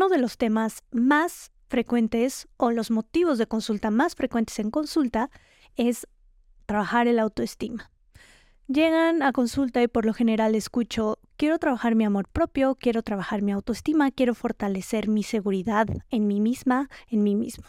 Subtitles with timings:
[0.00, 5.30] uno de los temas más frecuentes o los motivos de consulta más frecuentes en consulta
[5.76, 6.08] es
[6.64, 7.90] trabajar el autoestima.
[8.66, 13.42] Llegan a consulta y por lo general escucho, quiero trabajar mi amor propio, quiero trabajar
[13.42, 17.66] mi autoestima, quiero fortalecer mi seguridad en mí misma, en mí mismo.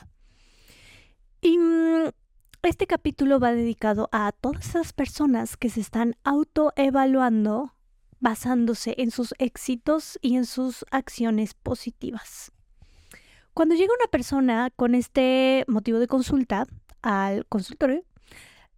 [1.41, 2.11] Y mm,
[2.63, 7.73] este capítulo va dedicado a todas esas personas que se están autoevaluando
[8.22, 12.52] basándose en sus éxitos y en sus acciones positivas.
[13.54, 16.65] Cuando llega una persona con este motivo de consulta
[17.02, 18.06] al consultorio,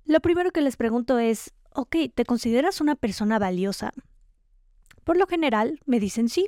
[0.06, 3.92] lo primero que les pregunto es, ok, ¿te consideras una persona valiosa?
[5.04, 6.48] Por lo general me dicen sí,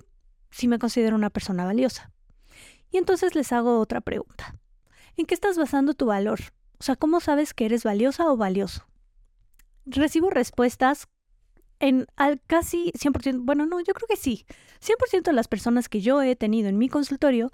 [0.49, 2.11] sí me considero una persona valiosa.
[2.89, 4.55] Y entonces les hago otra pregunta.
[5.17, 6.39] ¿En qué estás basando tu valor?
[6.79, 8.85] O sea, ¿cómo sabes que eres valiosa o valioso?
[9.85, 11.07] Recibo respuestas
[11.79, 14.45] en al casi 100%, bueno, no, yo creo que sí.
[14.81, 17.51] 100% de las personas que yo he tenido en mi consultorio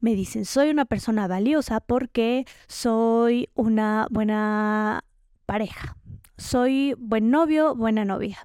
[0.00, 5.04] me dicen, soy una persona valiosa porque soy una buena
[5.46, 5.96] pareja,
[6.36, 8.38] soy buen novio, buena novia,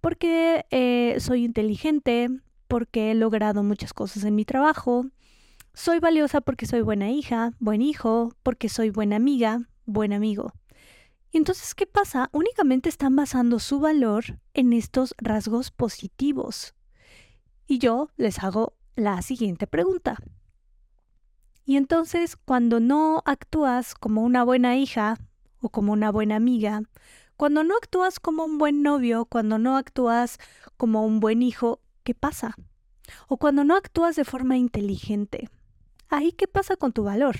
[0.00, 2.28] porque eh, soy inteligente,
[2.66, 5.06] porque he logrado muchas cosas en mi trabajo,
[5.72, 10.52] soy valiosa porque soy buena hija, buen hijo, porque soy buena amiga, buen amigo.
[11.30, 12.30] Y entonces, ¿qué pasa?
[12.32, 16.74] Únicamente están basando su valor en estos rasgos positivos.
[17.66, 20.16] Y yo les hago la siguiente pregunta.
[21.66, 25.18] Y entonces, cuando no actúas como una buena hija
[25.60, 26.82] o como una buena amiga,
[27.36, 30.38] cuando no actúas como un buen novio, cuando no actúas
[30.78, 32.54] como un buen hijo, ¿qué pasa?
[33.28, 35.50] O cuando no actúas de forma inteligente,
[36.08, 37.36] ahí qué pasa con tu valor?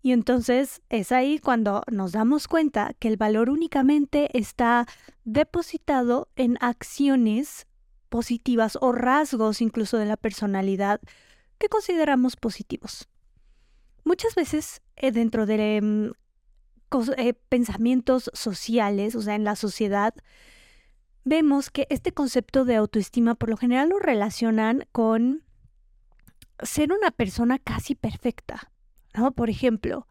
[0.00, 4.86] Y entonces es ahí cuando nos damos cuenta que el valor únicamente está
[5.24, 7.66] depositado en acciones
[8.08, 11.00] positivas o rasgos incluso de la personalidad
[11.58, 13.08] que consideramos positivos.
[14.04, 16.10] Muchas veces eh, dentro de mm,
[17.16, 20.14] eh, pensamientos sociales, o sea, en la sociedad,
[21.24, 25.44] vemos que este concepto de autoestima por lo general lo relacionan con
[26.62, 28.72] ser una persona casi perfecta,
[29.34, 30.06] Por ejemplo,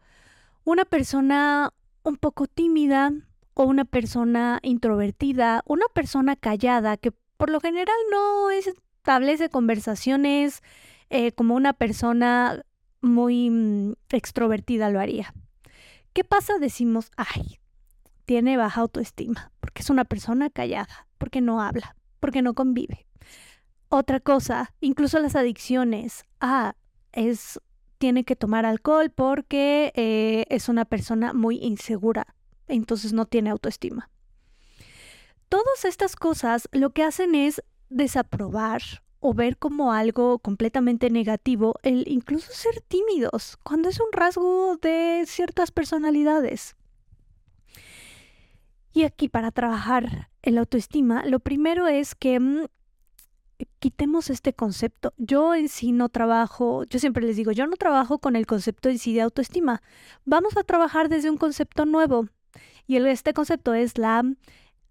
[0.64, 3.12] una persona un poco tímida
[3.54, 10.62] o una persona introvertida, una persona callada que por lo general no establece conversaciones
[11.10, 12.62] eh, como una persona
[13.00, 15.32] muy mm, extrovertida lo haría.
[16.12, 16.58] ¿Qué pasa?
[16.58, 17.58] Decimos, ay,
[18.24, 23.06] tiene baja autoestima, porque es una persona callada, porque no habla, porque no convive.
[23.88, 26.24] Otra cosa, incluso las adicciones.
[26.40, 26.74] Ah,
[27.12, 27.58] es,
[27.98, 32.34] tiene que tomar alcohol porque eh, es una persona muy insegura,
[32.66, 34.10] entonces no tiene autoestima.
[35.48, 38.82] Todas estas cosas lo que hacen es desaprobar
[39.20, 45.24] o ver como algo completamente negativo el incluso ser tímidos, cuando es un rasgo de
[45.26, 46.76] ciertas personalidades.
[48.92, 52.66] Y aquí para trabajar el autoestima, lo primero es que mm,
[53.78, 55.12] quitemos este concepto.
[55.16, 58.88] Yo en sí no trabajo, yo siempre les digo, yo no trabajo con el concepto
[58.88, 59.82] en sí de autoestima.
[60.24, 62.28] Vamos a trabajar desde un concepto nuevo.
[62.86, 64.24] Y este concepto es la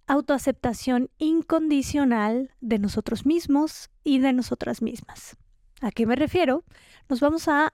[0.06, 5.38] autoaceptación incondicional de nosotros mismos y de nosotras mismas.
[5.82, 6.64] ¿A qué me refiero?
[7.10, 7.74] Nos vamos a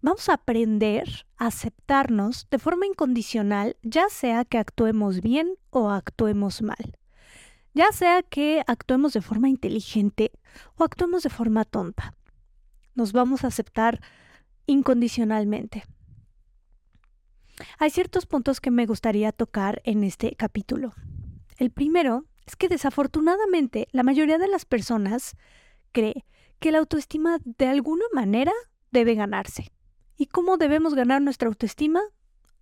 [0.00, 6.60] vamos a aprender a aceptarnos de forma incondicional, ya sea que actuemos bien o actuemos
[6.60, 6.98] mal.
[7.74, 10.32] Ya sea que actuemos de forma inteligente
[10.76, 12.14] o actuemos de forma tonta.
[12.94, 14.00] Nos vamos a aceptar
[14.66, 15.84] incondicionalmente.
[17.78, 20.92] Hay ciertos puntos que me gustaría tocar en este capítulo.
[21.56, 25.36] El primero es que desafortunadamente la mayoría de las personas
[25.92, 26.24] cree
[26.58, 28.52] que la autoestima de alguna manera
[28.90, 29.72] debe ganarse.
[30.16, 32.00] ¿Y cómo debemos ganar nuestra autoestima?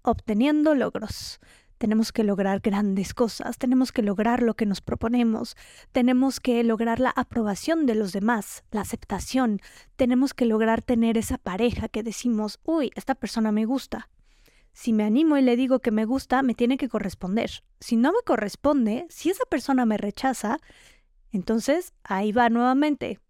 [0.03, 1.41] Obteniendo logros.
[1.81, 5.57] Tenemos que lograr grandes cosas, tenemos que lograr lo que nos proponemos,
[5.93, 9.61] tenemos que lograr la aprobación de los demás, la aceptación,
[9.97, 14.11] tenemos que lograr tener esa pareja que decimos, uy, esta persona me gusta,
[14.75, 17.51] si me animo y le digo que me gusta, me tiene que corresponder.
[17.81, 20.59] Si no me corresponde, si esa persona me rechaza,
[21.33, 23.21] entonces ahí va nuevamente.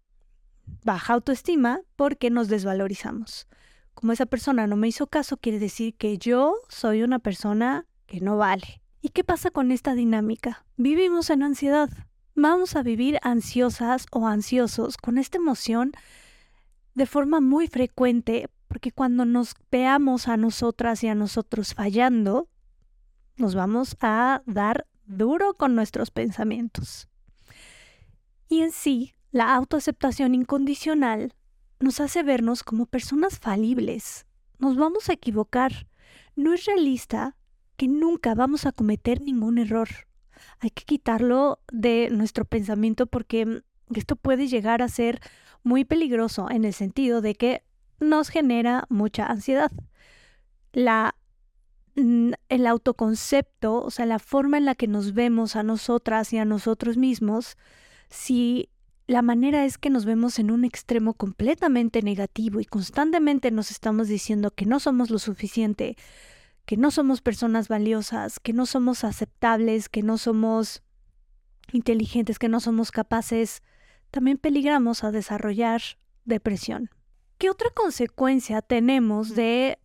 [0.83, 3.47] Baja autoestima porque nos desvalorizamos.
[3.93, 8.19] Como esa persona no me hizo caso, quiere decir que yo soy una persona que
[8.19, 8.81] no vale.
[9.01, 10.65] ¿Y qué pasa con esta dinámica?
[10.75, 11.89] Vivimos en ansiedad.
[12.35, 15.93] Vamos a vivir ansiosas o ansiosos con esta emoción
[16.93, 22.49] de forma muy frecuente porque cuando nos veamos a nosotras y a nosotros fallando,
[23.37, 27.07] nos vamos a dar duro con nuestros pensamientos.
[28.49, 31.33] Y en sí, la autoaceptación incondicional
[31.79, 34.25] nos hace vernos como personas falibles.
[34.59, 35.87] Nos vamos a equivocar.
[36.35, 37.37] No es realista
[37.81, 39.89] que nunca vamos a cometer ningún error.
[40.59, 43.63] Hay que quitarlo de nuestro pensamiento porque
[43.95, 45.19] esto puede llegar a ser
[45.63, 47.63] muy peligroso en el sentido de que
[47.99, 49.71] nos genera mucha ansiedad.
[50.73, 51.15] La,
[51.95, 56.45] el autoconcepto, o sea, la forma en la que nos vemos a nosotras y a
[56.45, 57.57] nosotros mismos,
[58.11, 58.69] si
[59.07, 64.07] la manera es que nos vemos en un extremo completamente negativo y constantemente nos estamos
[64.07, 65.97] diciendo que no somos lo suficiente,
[66.71, 70.83] que no somos personas valiosas, que no somos aceptables, que no somos
[71.73, 73.61] inteligentes, que no somos capaces,
[74.09, 75.81] también peligramos a desarrollar
[76.23, 76.89] depresión.
[77.37, 79.79] ¿Qué otra consecuencia tenemos de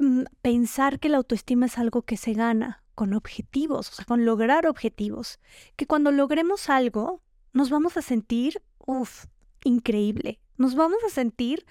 [0.00, 4.24] mm, pensar que la autoestima es algo que se gana con objetivos, o sea, con
[4.24, 5.38] lograr objetivos?
[5.76, 7.22] Que cuando logremos algo,
[7.52, 9.26] nos vamos a sentir, uff,
[9.62, 10.40] increíble.
[10.56, 11.64] Nos vamos a sentir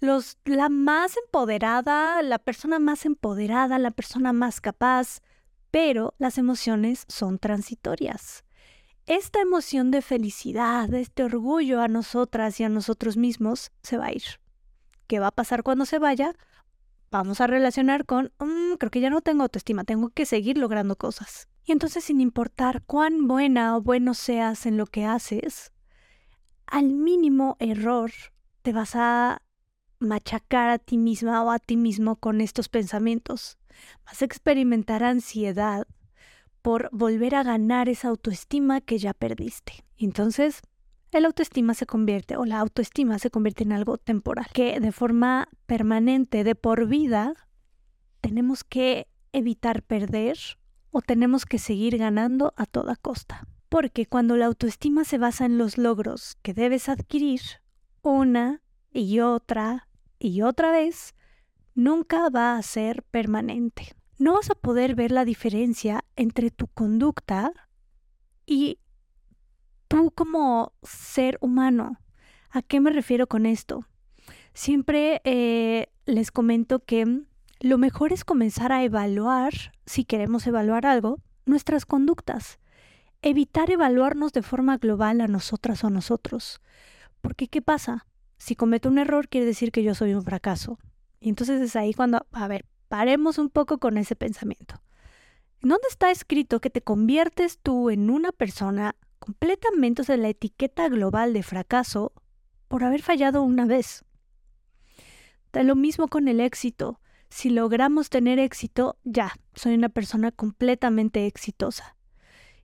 [0.00, 5.20] la más empoderada, la persona más empoderada, la persona más capaz,
[5.70, 8.44] pero las emociones son transitorias.
[9.06, 14.12] Esta emoción de felicidad, este orgullo a nosotras y a nosotros mismos se va a
[14.12, 14.22] ir.
[15.06, 16.32] ¿Qué va a pasar cuando se vaya?
[17.10, 20.96] Vamos a relacionar con, mm, creo que ya no tengo autoestima, tengo que seguir logrando
[20.96, 21.48] cosas.
[21.64, 25.72] Y entonces sin importar cuán buena o bueno seas en lo que haces,
[26.66, 28.12] al mínimo error
[28.62, 29.42] te vas a
[30.00, 33.58] machacar a ti misma o a ti mismo con estos pensamientos.
[34.04, 35.86] Vas a experimentar ansiedad
[36.62, 39.84] por volver a ganar esa autoestima que ya perdiste.
[39.96, 40.62] Entonces,
[41.12, 45.48] el autoestima se convierte o la autoestima se convierte en algo temporal, que de forma
[45.66, 47.34] permanente, de por vida,
[48.20, 50.38] tenemos que evitar perder
[50.90, 53.46] o tenemos que seguir ganando a toda costa.
[53.68, 57.40] Porque cuando la autoestima se basa en los logros que debes adquirir
[58.02, 58.62] una
[58.92, 59.88] y otra
[60.20, 61.14] y otra vez,
[61.74, 63.94] nunca va a ser permanente.
[64.18, 67.52] No vas a poder ver la diferencia entre tu conducta
[68.44, 68.78] y
[69.88, 71.98] tú como ser humano.
[72.50, 73.86] ¿A qué me refiero con esto?
[74.52, 77.22] Siempre eh, les comento que
[77.60, 79.54] lo mejor es comenzar a evaluar,
[79.86, 82.58] si queremos evaluar algo, nuestras conductas.
[83.22, 86.60] Evitar evaluarnos de forma global a nosotras o a nosotros.
[87.22, 88.06] Porque ¿qué pasa?
[88.40, 90.78] Si cometo un error quiere decir que yo soy un fracaso.
[91.20, 94.82] Y entonces es ahí cuando, a ver, paremos un poco con ese pensamiento.
[95.60, 100.88] dónde está escrito que te conviertes tú en una persona completamente, o sea, la etiqueta
[100.88, 102.14] global de fracaso
[102.66, 104.06] por haber fallado una vez?
[105.52, 106.98] Da lo mismo con el éxito
[107.30, 111.96] si logramos tener éxito, ya, soy una persona completamente exitosa.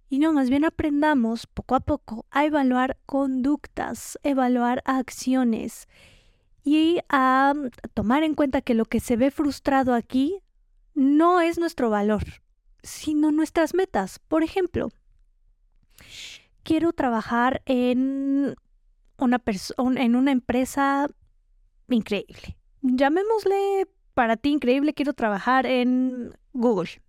[0.08, 5.88] Y no, más bien aprendamos poco a poco a evaluar conductas, evaluar acciones
[6.62, 7.54] y a
[7.94, 10.42] tomar en cuenta que lo que se ve frustrado aquí
[10.94, 12.22] no es nuestro valor,
[12.82, 14.18] sino nuestras metas.
[14.20, 14.90] Por ejemplo,
[16.62, 18.56] quiero trabajar en
[19.18, 19.42] una,
[19.96, 21.08] en una empresa
[21.88, 22.56] increíble.
[22.82, 27.02] Llamémosle para ti increíble, quiero trabajar en Google.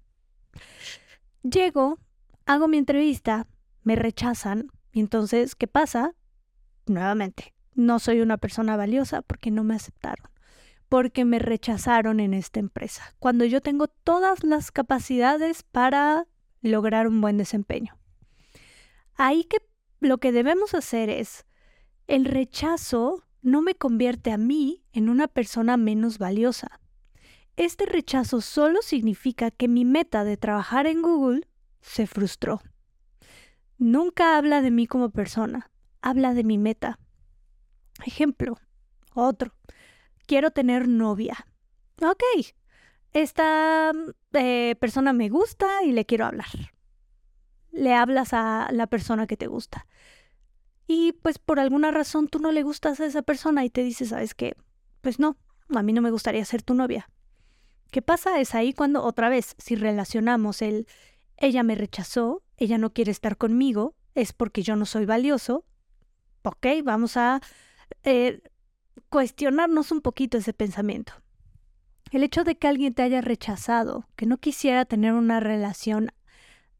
[1.43, 1.99] Llego,
[2.47, 3.45] hago mi entrevista,
[3.83, 6.15] me rechazan y entonces, ¿qué pasa?
[6.87, 10.31] Nuevamente, no soy una persona valiosa porque no me aceptaron,
[10.89, 16.25] porque me rechazaron en esta empresa, cuando yo tengo todas las capacidades para
[16.61, 17.97] lograr un buen desempeño.
[19.15, 19.57] Ahí que
[19.99, 21.45] lo que debemos hacer es,
[22.07, 26.79] el rechazo no me convierte a mí en una persona menos valiosa.
[27.57, 31.41] Este rechazo solo significa que mi meta de trabajar en Google
[31.81, 32.61] se frustró.
[33.77, 35.69] Nunca habla de mí como persona,
[36.01, 36.99] habla de mi meta.
[38.05, 38.57] Ejemplo,
[39.13, 39.53] otro.
[40.25, 41.47] Quiero tener novia.
[42.01, 42.23] Ok,
[43.13, 43.91] esta
[44.33, 46.47] eh, persona me gusta y le quiero hablar.
[47.71, 49.87] Le hablas a la persona que te gusta.
[50.87, 54.09] Y pues por alguna razón tú no le gustas a esa persona y te dices,
[54.09, 54.55] ¿sabes qué?
[55.01, 55.37] Pues no,
[55.75, 57.09] a mí no me gustaría ser tu novia.
[57.91, 58.39] ¿Qué pasa?
[58.39, 60.87] Es ahí cuando otra vez, si relacionamos el
[61.37, 65.65] ella me rechazó, ella no quiere estar conmigo, es porque yo no soy valioso,
[66.43, 67.41] ok, vamos a
[68.03, 68.41] eh,
[69.09, 71.13] cuestionarnos un poquito ese pensamiento.
[72.11, 76.11] El hecho de que alguien te haya rechazado, que no quisiera tener una relación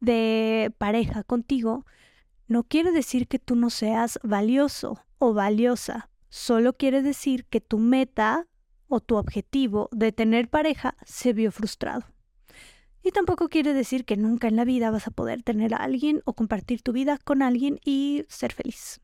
[0.00, 1.84] de pareja contigo,
[2.46, 7.78] no quiere decir que tú no seas valioso o valiosa, solo quiere decir que tu
[7.78, 8.46] meta
[8.88, 12.06] o tu objetivo de tener pareja se vio frustrado.
[13.08, 16.20] Y tampoco quiere decir que nunca en la vida vas a poder tener a alguien
[16.26, 19.00] o compartir tu vida con alguien y ser feliz.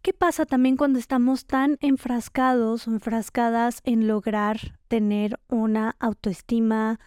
[0.00, 7.00] ¿Qué pasa también cuando estamos tan enfrascados o enfrascadas en lograr tener una autoestima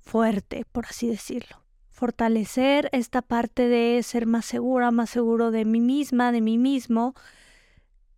[0.00, 1.62] fuerte, por así decirlo?
[1.88, 7.14] Fortalecer esta parte de ser más segura, más seguro de mí misma, de mí mismo,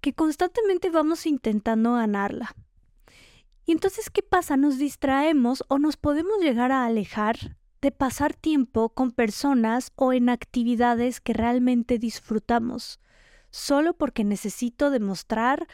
[0.00, 2.56] que constantemente vamos intentando ganarla.
[3.70, 4.56] Y entonces, ¿qué pasa?
[4.56, 10.28] Nos distraemos o nos podemos llegar a alejar de pasar tiempo con personas o en
[10.28, 12.98] actividades que realmente disfrutamos
[13.50, 15.68] solo porque necesito demostrar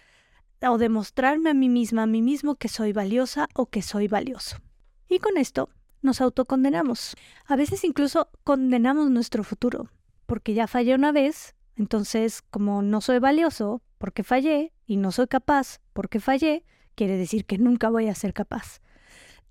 [0.61, 4.59] o demostrarme a mí misma, a mí mismo que soy valiosa o que soy valioso.
[5.09, 5.71] Y con esto
[6.03, 7.17] nos autocondenamos.
[7.47, 9.89] A veces incluso condenamos nuestro futuro,
[10.27, 15.29] porque ya fallé una vez, entonces como no soy valioso porque fallé y no soy
[15.29, 18.81] capaz porque fallé, quiere decir que nunca voy a ser capaz.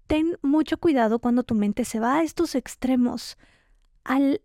[0.07, 3.37] Ten mucho cuidado cuando tu mente se va a estos extremos,
[4.03, 4.41] al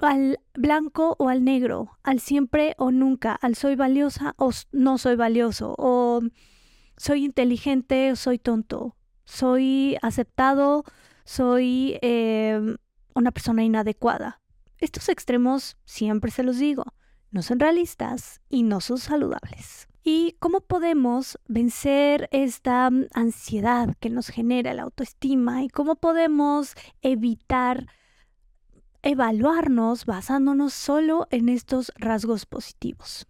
[0.00, 5.16] al blanco o al negro, al siempre o nunca, al soy valiosa o no soy
[5.16, 6.20] valioso, o
[6.96, 10.84] soy inteligente o soy tonto, soy aceptado,
[11.24, 12.76] soy em,
[13.14, 14.40] una persona inadecuada.
[14.78, 16.84] Estos extremos, siempre se los digo,
[17.30, 19.88] no son realistas y no son saludables.
[20.04, 25.64] ¿Y cómo podemos vencer esta mm, ansiedad que nos genera la autoestima?
[25.64, 27.86] ¿Y cómo podemos evitar
[29.04, 33.26] evaluarnos basándonos solo en estos rasgos positivos.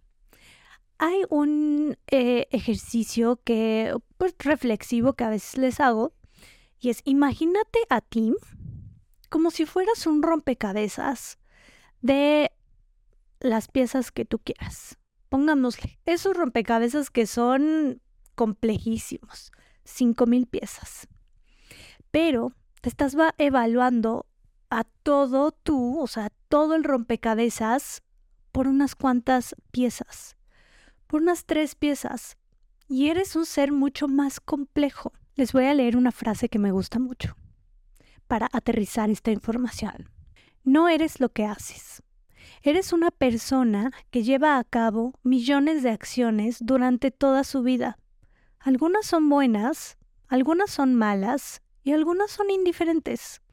[0.97, 6.13] Hay un eh, ejercicio que, pues, reflexivo que a veces les hago
[6.79, 8.33] y es imagínate a ti
[9.29, 11.37] como si fueras un rompecabezas
[12.01, 12.51] de
[13.41, 14.97] las piezas que tú quieras.
[15.35, 18.01] Pongámosle, esos rompecabezas que son
[18.35, 19.51] complejísimos,
[19.83, 21.09] 5000 piezas.
[22.09, 24.27] Pero te estás evaluando
[24.69, 28.01] a todo tú, o sea, todo el rompecabezas
[28.53, 30.37] por unas cuantas piezas,
[31.05, 32.37] por unas tres piezas.
[32.87, 35.11] Y eres un ser mucho más complejo.
[35.35, 37.35] Les voy a leer una frase que me gusta mucho
[38.27, 40.09] para aterrizar esta información.
[40.63, 42.04] No eres lo que haces.
[42.67, 47.99] Eres una persona que lleva a cabo millones de acciones durante toda su vida.
[48.57, 53.43] Algunas son buenas, algunas son malas y algunas son indiferentes.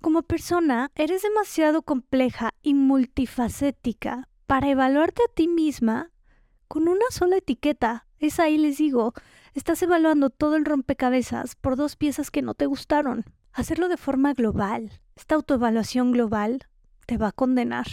[0.00, 6.10] Como persona, eres demasiado compleja y multifacética para evaluarte a ti misma
[6.66, 8.08] con una sola etiqueta.
[8.18, 9.14] Es ahí les digo,
[9.54, 13.26] estás evaluando todo el rompecabezas por dos piezas que no te gustaron.
[13.52, 16.66] Hacerlo de forma global, esta autoevaluación global,
[17.06, 17.86] te va a condenar,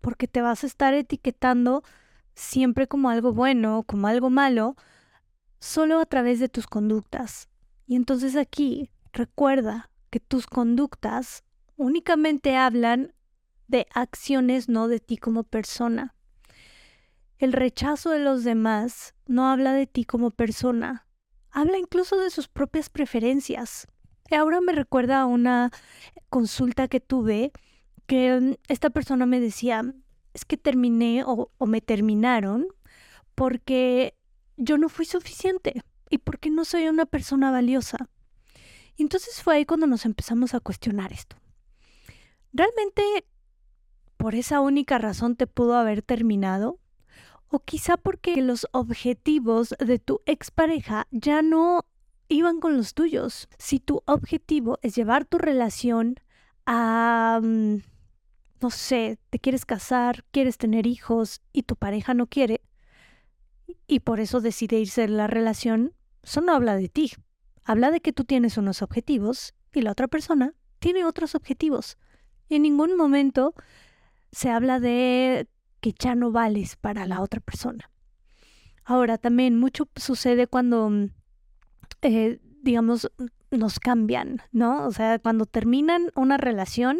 [0.00, 1.82] porque te vas a estar etiquetando
[2.34, 4.76] siempre como algo bueno o como algo malo,
[5.58, 7.48] solo a través de tus conductas.
[7.86, 11.44] Y entonces aquí, recuerda, que tus conductas
[11.76, 13.14] únicamente hablan
[13.68, 16.14] de acciones, no de ti como persona.
[17.38, 21.06] El rechazo de los demás no habla de ti como persona,
[21.50, 23.86] habla incluso de sus propias preferencias.
[24.30, 25.70] Ahora me recuerda a una
[26.28, 27.52] consulta que tuve
[28.10, 29.84] que mm, esta persona me decía,
[30.34, 32.66] es que terminé o, me terminaron
[33.36, 34.16] porque
[34.56, 38.08] yo no fui suficiente y porque no soy una persona valiosa.
[38.96, 41.36] Y entonces fue ahí cuando nos empezamos a cuestionar esto.
[42.52, 43.02] ¿Realmente
[44.16, 46.80] por esa única razón te pudo haber terminado?
[47.46, 51.84] ¿O quizá porque los objetivos de tu expareja ya no
[52.26, 53.48] iban con los tuyos?
[53.56, 56.16] Si tu objetivo es llevar tu relación
[56.66, 57.76] a, mm,
[58.60, 62.60] no sé, te quieres casar, quieres tener hijos y tu pareja no quiere,
[63.86, 67.12] y por eso decide irse de la relación, eso no habla de ti,
[67.64, 71.98] Habla de que tú tienes unos objetivos y la otra persona tiene otros objetivos.
[72.48, 73.54] Y en ningún momento
[74.32, 75.48] se habla de
[75.80, 77.90] que ya no vales para la otra persona.
[78.84, 81.10] Ahora, también mucho sucede cuando, mm,
[82.02, 83.10] eh, digamos,
[83.50, 84.86] nos cambian, ¿no?
[84.86, 86.98] O sea, cuando terminan una relación,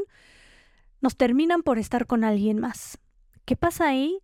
[1.01, 2.99] nos terminan por estar con alguien más.
[3.45, 4.19] ¿Qué pasa ahí?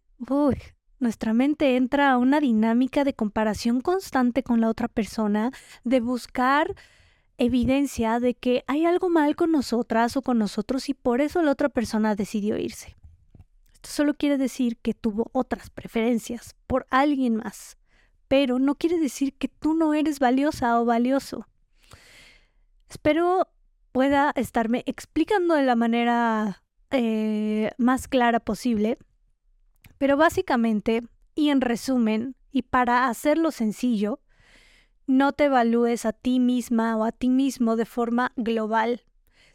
[0.98, 5.50] Nuestra mente entra a una dinámica de comparación constante con la otra persona,
[5.84, 6.74] de buscar
[7.38, 11.50] evidencia de que hay algo mal con nosotras o con nosotros y por eso la
[11.50, 12.96] otra persona decidió irse.
[13.74, 17.76] Esto solo quiere decir que tuvo otras preferencias por alguien más,
[18.26, 21.46] pero no quiere decir que tú no eres valiosa o valioso.
[22.88, 23.48] Espero
[23.92, 28.98] pueda estarme explicando de la manera eh, más clara posible
[29.98, 31.02] pero básicamente,
[31.34, 34.20] y en resumen, y para hacerlo sencillo,
[35.06, 39.04] no te evalúes a ti misma o a ti mismo de forma global.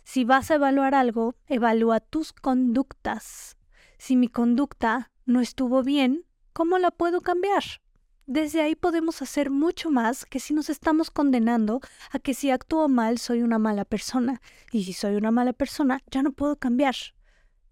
[0.04, 3.56] Si vas a evaluar algo, evalúa tus conductas.
[4.00, 7.64] Si mi conducta no estuvo bien, ¿Cómo la puedo cambiar?
[8.26, 11.80] Desde ahí podemos hacer mucho más que si nos estamos condenando
[12.12, 16.02] a que si actúo mal soy una mala persona y si soy una mala persona
[16.12, 16.96] ya no puedo cambiar.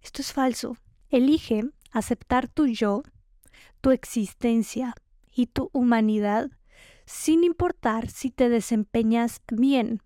[0.01, 0.77] Esto es falso.
[1.09, 3.03] Elige aceptar tu yo,
[3.81, 4.95] tu existencia
[5.33, 6.49] y tu humanidad
[7.05, 10.01] sin importar si te desempeñas bien,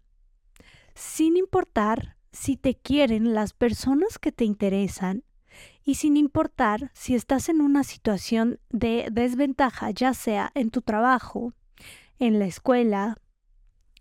[0.95, 5.23] sin importar si te quieren las personas que te interesan
[5.83, 11.53] y sin importar si estás en una situación de desventaja, ya sea en tu trabajo,
[12.19, 13.17] en la escuela,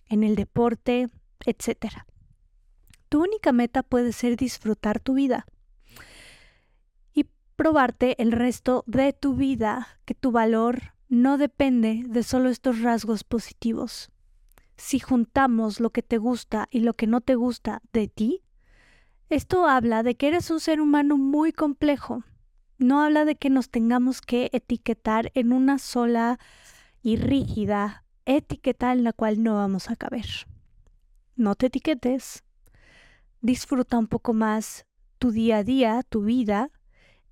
[0.08, 1.08] en el deporte,
[1.44, 2.04] etc.
[3.08, 5.46] Tu única meta puede ser disfrutar tu vida
[7.56, 13.24] probarte el resto de tu vida que tu valor no depende de solo estos rasgos
[13.24, 14.10] positivos.
[14.76, 18.42] Si juntamos lo que te gusta y lo que no te gusta de ti,
[19.28, 22.24] esto habla de que eres un ser humano muy complejo.
[22.78, 26.38] No habla de que nos tengamos que etiquetar en una sola
[27.02, 30.26] y rígida etiqueta en la cual no vamos a caber.
[31.36, 32.44] No te etiquetes.
[33.40, 34.86] Disfruta un poco más
[35.18, 36.70] tu día a día, tu vida,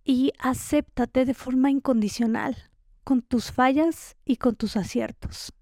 [0.05, 2.57] y acéptate de forma incondicional,
[3.05, 5.53] con tus fallas y con tus aciertos.